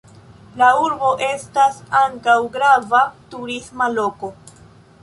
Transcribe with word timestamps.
La 0.61 0.69
urbo 0.85 1.11
estas 1.27 1.77
ankaŭ 2.01 2.39
grava 2.57 3.07
turisma 3.37 3.93
loko. 3.99 4.35